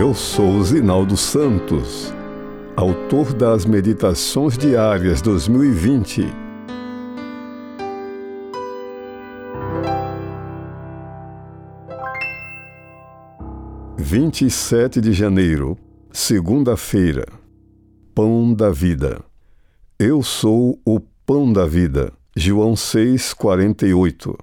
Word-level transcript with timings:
Eu 0.00 0.14
sou 0.14 0.64
Zinaldo 0.64 1.14
Santos, 1.14 2.10
autor 2.74 3.34
das 3.34 3.66
Meditações 3.66 4.56
Diárias 4.56 5.20
2020. 5.20 6.24
Vinte 13.98 14.46
e 14.46 14.50
sete 14.50 15.02
de 15.02 15.12
janeiro, 15.12 15.76
segunda-feira. 16.10 17.26
Pão 18.14 18.54
da 18.54 18.70
vida. 18.70 19.22
Eu 19.98 20.22
sou 20.22 20.80
o 20.82 20.98
pão 21.26 21.52
da 21.52 21.66
vida. 21.66 22.10
João 22.34 22.72
6:48. 22.72 24.34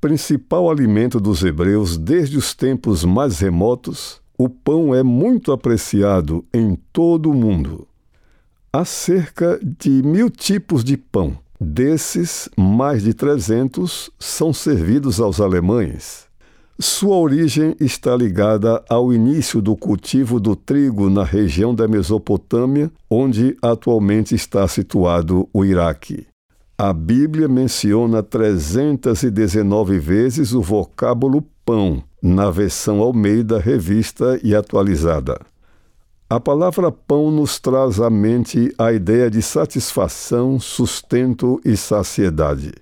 Principal 0.00 0.68
alimento 0.68 1.20
dos 1.20 1.44
hebreus 1.44 1.96
desde 1.96 2.36
os 2.36 2.56
tempos 2.56 3.04
mais 3.04 3.38
remotos, 3.38 4.19
o 4.42 4.48
pão 4.48 4.94
é 4.94 5.02
muito 5.02 5.52
apreciado 5.52 6.42
em 6.50 6.74
todo 6.94 7.30
o 7.30 7.34
mundo. 7.34 7.86
Há 8.72 8.86
cerca 8.86 9.60
de 9.62 10.02
mil 10.02 10.30
tipos 10.30 10.82
de 10.82 10.96
pão. 10.96 11.36
Desses, 11.60 12.48
mais 12.56 13.02
de 13.02 13.12
300 13.12 14.10
são 14.18 14.50
servidos 14.50 15.20
aos 15.20 15.42
alemães. 15.42 16.24
Sua 16.78 17.16
origem 17.16 17.76
está 17.78 18.16
ligada 18.16 18.82
ao 18.88 19.12
início 19.12 19.60
do 19.60 19.76
cultivo 19.76 20.40
do 20.40 20.56
trigo 20.56 21.10
na 21.10 21.22
região 21.22 21.74
da 21.74 21.86
Mesopotâmia, 21.86 22.90
onde 23.10 23.58
atualmente 23.60 24.34
está 24.34 24.66
situado 24.66 25.46
o 25.52 25.66
Iraque. 25.66 26.26
A 26.78 26.94
Bíblia 26.94 27.46
menciona 27.46 28.22
319 28.22 29.98
vezes 29.98 30.54
o 30.54 30.62
vocábulo 30.62 31.44
pão, 31.62 32.02
na 32.22 32.50
versão 32.50 33.00
Almeida 33.00 33.58
revista 33.58 34.38
e 34.42 34.54
atualizada. 34.54 35.40
A 36.28 36.38
palavra 36.38 36.92
pão 36.92 37.30
nos 37.30 37.58
traz 37.58 38.00
à 38.00 38.08
mente 38.08 38.72
a 38.78 38.92
ideia 38.92 39.28
de 39.28 39.42
satisfação, 39.42 40.60
sustento 40.60 41.60
e 41.64 41.76
saciedade. 41.76 42.72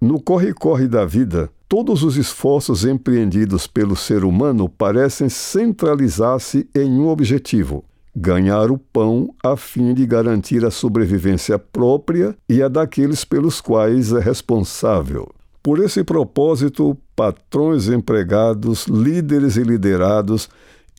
No 0.00 0.20
corre-corre 0.20 0.88
da 0.88 1.04
vida, 1.04 1.48
todos 1.68 2.02
os 2.02 2.16
esforços 2.16 2.84
empreendidos 2.84 3.68
pelo 3.68 3.94
ser 3.94 4.24
humano 4.24 4.68
parecem 4.68 5.28
centralizar-se 5.28 6.68
em 6.74 6.90
um 6.98 7.06
objetivo: 7.06 7.84
ganhar 8.16 8.70
o 8.70 8.76
pão 8.76 9.32
a 9.44 9.56
fim 9.56 9.94
de 9.94 10.04
garantir 10.04 10.64
a 10.64 10.70
sobrevivência 10.72 11.58
própria 11.58 12.36
e 12.48 12.60
a 12.60 12.66
daqueles 12.66 13.24
pelos 13.24 13.60
quais 13.60 14.12
é 14.12 14.18
responsável. 14.18 15.32
Por 15.62 15.78
esse 15.78 16.02
propósito, 16.02 16.98
patrões 17.14 17.86
e 17.86 17.94
empregados, 17.94 18.86
líderes 18.86 19.56
e 19.56 19.62
liderados, 19.62 20.48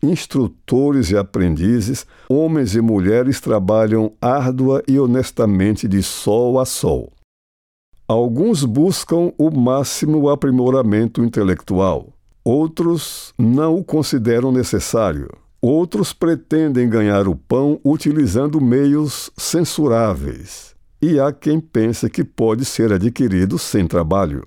instrutores 0.01 1.11
e 1.11 1.17
aprendizes, 1.17 2.05
homens 2.29 2.73
e 2.73 2.81
mulheres 2.81 3.41
trabalham 3.41 4.13
árdua 4.21 4.81
e 4.87 4.97
honestamente 4.97 5.85
de 5.87 6.01
sol 6.01 6.59
a 6.59 6.65
sol. 6.65 7.11
Alguns 8.07 8.63
buscam 8.63 9.33
o 9.37 9.51
máximo 9.51 10.29
aprimoramento 10.29 11.23
intelectual, 11.23 12.09
outros 12.43 13.33
não 13.37 13.75
o 13.75 13.83
consideram 13.83 14.51
necessário. 14.51 15.29
Outros 15.61 16.11
pretendem 16.11 16.89
ganhar 16.89 17.25
o 17.25 17.35
pão 17.35 17.79
utilizando 17.85 18.59
meios 18.59 19.31
censuráveis, 19.37 20.75
e 21.01 21.17
há 21.17 21.31
quem 21.31 21.59
pense 21.59 22.09
que 22.09 22.23
pode 22.23 22.65
ser 22.65 22.91
adquirido 22.91 23.57
sem 23.57 23.87
trabalho. 23.87 24.45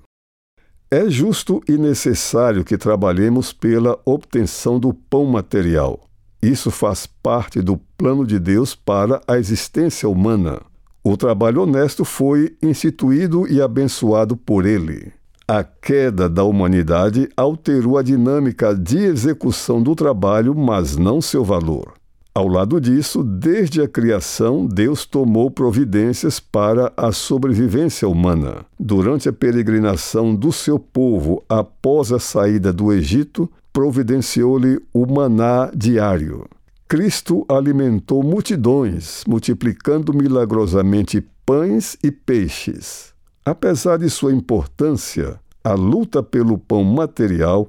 É 0.89 1.09
justo 1.09 1.61
e 1.67 1.77
necessário 1.77 2.63
que 2.63 2.77
trabalhemos 2.77 3.51
pela 3.51 3.99
obtenção 4.05 4.79
do 4.79 4.93
pão 4.93 5.25
material. 5.25 5.99
Isso 6.41 6.71
faz 6.71 7.05
parte 7.05 7.61
do 7.61 7.75
plano 7.97 8.25
de 8.25 8.39
Deus 8.39 8.73
para 8.73 9.21
a 9.27 9.37
existência 9.37 10.07
humana. 10.07 10.61
O 11.03 11.17
trabalho 11.17 11.63
honesto 11.63 12.05
foi 12.05 12.55
instituído 12.63 13.45
e 13.51 13.61
abençoado 13.61 14.37
por 14.37 14.65
ele. 14.65 15.11
A 15.45 15.61
queda 15.61 16.29
da 16.29 16.45
humanidade 16.45 17.27
alterou 17.35 17.97
a 17.97 18.01
dinâmica 18.01 18.73
de 18.73 18.97
execução 18.97 19.83
do 19.83 19.93
trabalho, 19.93 20.55
mas 20.55 20.95
não 20.95 21.19
seu 21.19 21.43
valor. 21.43 21.96
Ao 22.37 22.47
lado 22.47 22.79
disso, 22.79 23.23
desde 23.23 23.81
a 23.81 23.87
criação, 23.87 24.67
Deus 24.67 25.07
tomou 25.07 25.49
providências 25.49 26.39
para 26.39 26.93
a 26.95 27.11
sobrevivência 27.11 28.07
humana. 28.07 28.63
Durante 28.79 29.27
a 29.27 29.33
peregrinação 29.33 30.35
do 30.35 30.51
seu 30.51 30.77
povo 30.77 31.43
após 31.49 32.11
a 32.11 32.19
saída 32.19 32.71
do 32.71 32.93
Egito, 32.93 33.51
providenciou-lhe 33.73 34.79
o 34.93 35.07
maná 35.07 35.71
diário. 35.75 36.45
Cristo 36.87 37.43
alimentou 37.49 38.21
multidões, 38.21 39.23
multiplicando 39.27 40.13
milagrosamente 40.13 41.25
pães 41.43 41.97
e 42.03 42.11
peixes. 42.11 43.15
Apesar 43.43 43.97
de 43.97 44.11
sua 44.11 44.31
importância, 44.31 45.39
a 45.63 45.73
luta 45.73 46.21
pelo 46.21 46.55
pão 46.59 46.83
material 46.83 47.67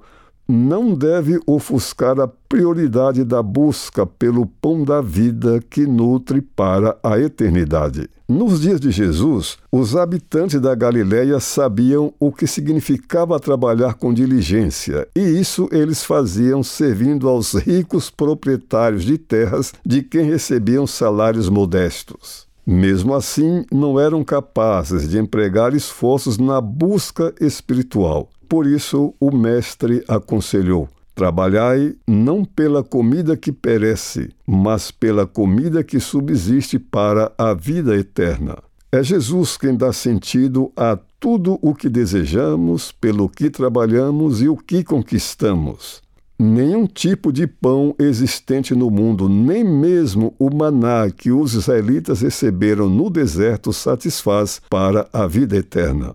não 0.49 0.95
deve 0.95 1.39
ofuscar 1.47 2.19
a 2.19 2.27
prioridade 2.27 3.23
da 3.23 3.43
busca 3.43 4.07
pelo 4.07 4.47
pão 4.47 4.83
da 4.83 5.03
vida 5.03 5.63
que 5.69 5.87
nutre 5.87 6.41
para 6.41 6.97
a 7.03 7.19
eternidade. 7.19 8.09
Nos 8.27 8.63
dias 8.63 8.81
de 8.81 8.91
Jesus, 8.91 9.59
os 9.71 9.95
habitantes 9.95 10.59
da 10.59 10.75
Galiléia 10.75 11.39
sabiam 11.39 12.15
o 12.19 12.33
que 12.33 12.47
significava 12.47 13.39
trabalhar 13.39 13.95
com 13.95 14.13
diligência, 14.13 15.07
e 15.15 15.21
isso 15.21 15.69
eles 15.71 16.03
faziam 16.03 16.63
servindo 16.63 17.29
aos 17.29 17.53
ricos 17.53 18.09
proprietários 18.09 19.05
de 19.05 19.19
terras 19.19 19.75
de 19.85 20.03
quem 20.03 20.25
recebiam 20.25 20.87
salários 20.87 21.51
modestos. 21.51 22.47
Mesmo 22.67 23.15
assim, 23.15 23.65
não 23.73 23.99
eram 23.99 24.23
capazes 24.23 25.09
de 25.09 25.19
empregar 25.19 25.75
esforços 25.75 26.37
na 26.37 26.61
busca 26.61 27.35
espiritual. 27.41 28.29
Por 28.49 28.67
isso, 28.67 29.15
o 29.21 29.31
Mestre 29.31 30.03
aconselhou: 30.09 30.89
Trabalhai 31.15 31.95
não 32.07 32.45
pela 32.45 32.83
comida 32.83 33.37
que 33.37 33.53
perece, 33.53 34.31
mas 34.47 34.91
pela 34.91 35.27
comida 35.27 35.85
que 35.85 36.01
subsiste 36.01 36.79
para 36.79 37.33
a 37.37 37.53
vida 37.53 37.97
eterna. 37.97 38.57
É 38.91 39.03
Jesus 39.03 39.59
quem 39.59 39.77
dá 39.77 39.93
sentido 39.93 40.73
a 40.75 40.99
tudo 41.21 41.59
o 41.61 41.75
que 41.75 41.91
desejamos, 41.91 42.91
pelo 42.91 43.29
que 43.29 43.51
trabalhamos 43.51 44.41
e 44.41 44.49
o 44.49 44.57
que 44.57 44.83
conquistamos. 44.83 46.01
Nenhum 46.41 46.87
tipo 46.87 47.33
de 47.33 47.47
pão 47.47 47.95
existente 47.99 48.75
no 48.75 48.89
mundo, 48.89 49.29
nem 49.29 49.65
mesmo 49.65 50.35
o 50.39 50.49
maná 50.55 51.11
que 51.11 51.33
os 51.33 51.53
israelitas 51.53 52.21
receberam 52.23 52.89
no 52.89 53.11
deserto, 53.11 53.73
satisfaz 53.73 54.63
para 54.71 55.09
a 55.13 55.27
vida 55.27 55.57
eterna. 55.57 56.15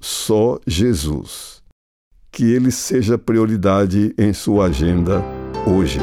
Só 0.00 0.58
Jesus. 0.66 1.59
Que 2.30 2.52
ele 2.52 2.70
seja 2.70 3.18
prioridade 3.18 4.14
em 4.16 4.32
sua 4.32 4.66
agenda 4.66 5.22
hoje. 5.66 5.98